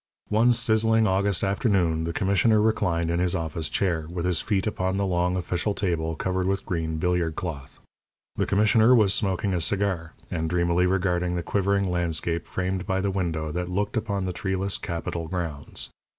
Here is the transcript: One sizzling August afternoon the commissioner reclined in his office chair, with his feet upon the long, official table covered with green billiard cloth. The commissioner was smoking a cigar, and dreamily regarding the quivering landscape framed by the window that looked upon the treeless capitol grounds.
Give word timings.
One 0.29 0.51
sizzling 0.51 1.05
August 1.05 1.43
afternoon 1.43 2.05
the 2.05 2.11
commissioner 2.11 2.59
reclined 2.59 3.11
in 3.11 3.19
his 3.19 3.35
office 3.35 3.69
chair, 3.69 4.07
with 4.09 4.25
his 4.25 4.41
feet 4.41 4.65
upon 4.65 4.97
the 4.97 5.05
long, 5.05 5.35
official 5.37 5.75
table 5.75 6.15
covered 6.15 6.47
with 6.47 6.65
green 6.65 6.97
billiard 6.97 7.35
cloth. 7.35 7.77
The 8.35 8.47
commissioner 8.47 8.95
was 8.95 9.13
smoking 9.13 9.53
a 9.53 9.61
cigar, 9.61 10.13
and 10.31 10.49
dreamily 10.49 10.87
regarding 10.87 11.35
the 11.35 11.43
quivering 11.43 11.87
landscape 11.87 12.47
framed 12.47 12.87
by 12.87 12.99
the 12.99 13.11
window 13.11 13.51
that 13.51 13.69
looked 13.69 13.95
upon 13.95 14.25
the 14.25 14.33
treeless 14.33 14.79
capitol 14.79 15.27
grounds. 15.27 15.91